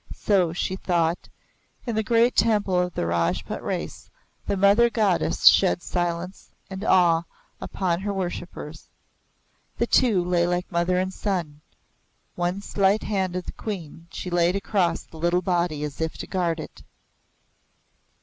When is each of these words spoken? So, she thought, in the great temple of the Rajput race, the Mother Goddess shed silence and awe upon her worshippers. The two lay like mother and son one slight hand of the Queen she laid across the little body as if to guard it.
So, 0.17 0.51
she 0.51 0.75
thought, 0.77 1.29
in 1.85 1.93
the 1.95 2.01
great 2.01 2.35
temple 2.35 2.79
of 2.79 2.95
the 2.95 3.05
Rajput 3.05 3.61
race, 3.61 4.09
the 4.47 4.57
Mother 4.57 4.89
Goddess 4.89 5.45
shed 5.45 5.83
silence 5.83 6.49
and 6.71 6.83
awe 6.83 7.21
upon 7.61 7.99
her 7.99 8.11
worshippers. 8.11 8.87
The 9.77 9.85
two 9.85 10.25
lay 10.25 10.47
like 10.47 10.71
mother 10.71 10.97
and 10.97 11.13
son 11.13 11.61
one 12.33 12.61
slight 12.63 13.03
hand 13.03 13.35
of 13.35 13.45
the 13.45 13.51
Queen 13.51 14.07
she 14.11 14.31
laid 14.31 14.55
across 14.55 15.03
the 15.03 15.17
little 15.17 15.43
body 15.43 15.83
as 15.83 16.01
if 16.01 16.17
to 16.17 16.25
guard 16.25 16.59
it. 16.59 16.81